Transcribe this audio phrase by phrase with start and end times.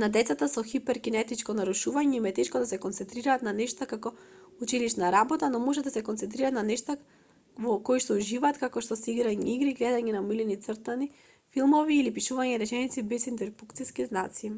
[0.00, 4.10] на децата со хиперкинетичко нарушување им е тешко да се концентрираат на нешта како
[4.66, 9.10] училишна работа но можат да се концентрираат на нештата во коишто уживаат како што се
[9.16, 11.08] играње игри гледање на омилените цртани
[11.58, 14.52] филмови или пишување реченици без интерпункциски знаци